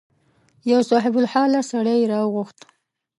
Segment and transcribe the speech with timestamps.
[0.71, 2.59] یو صاحب الحاله سړی یې راوغوښت.